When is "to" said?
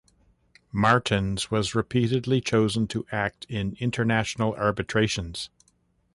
2.87-3.05